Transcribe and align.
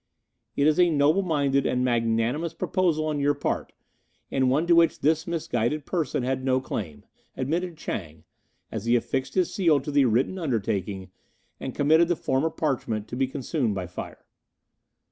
"It 0.55 0.65
is 0.65 0.79
a 0.79 0.89
noble 0.89 1.21
minded 1.21 1.67
and 1.67 1.85
magnanimous 1.85 2.55
proposal 2.55 3.05
on 3.05 3.19
your 3.19 3.35
part, 3.35 3.71
and 4.31 4.49
one 4.49 4.65
to 4.65 4.73
which 4.73 5.01
this 5.01 5.27
misguided 5.27 5.85
person 5.85 6.23
had 6.23 6.43
no 6.43 6.59
claim," 6.59 7.05
admitted 7.37 7.77
Chang, 7.77 8.23
as 8.71 8.85
he 8.85 8.95
affixed 8.95 9.35
his 9.35 9.53
seal 9.53 9.79
to 9.81 9.91
the 9.91 10.05
written 10.05 10.39
undertaking 10.39 11.11
and 11.59 11.75
committed 11.75 12.07
the 12.07 12.15
former 12.15 12.49
parchment 12.49 13.07
to 13.09 13.15
be 13.15 13.27
consumed 13.27 13.75
by 13.75 13.85
fire. 13.85 14.25